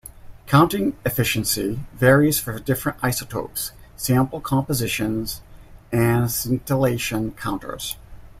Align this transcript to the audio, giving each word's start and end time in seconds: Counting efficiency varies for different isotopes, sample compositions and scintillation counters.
Counting 0.47 0.97
efficiency 1.05 1.79
varies 1.93 2.39
for 2.39 2.57
different 2.57 2.97
isotopes, 3.03 3.71
sample 3.95 4.41
compositions 4.41 5.41
and 5.91 6.31
scintillation 6.31 7.33
counters. 7.33 7.97